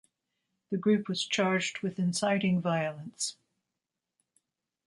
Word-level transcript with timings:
The 0.71 0.79
group 0.79 1.07
was 1.07 1.23
charged 1.23 1.83
with 1.83 1.99
inciting 1.99 2.59
violence. 2.59 3.37